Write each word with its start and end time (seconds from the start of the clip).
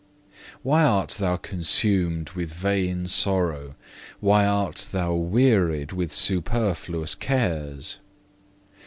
2. 0.53 0.57
"Why 0.63 0.83
art 0.83 1.11
thou 1.19 1.37
consumed 1.37 2.31
with 2.31 2.51
vain 2.51 3.07
sorrow? 3.07 3.75
Why 4.19 4.47
art 4.47 4.89
thou 4.91 5.13
wearied 5.13 5.91
with 5.91 6.11
superfluous 6.11 7.13
cares? 7.13 7.99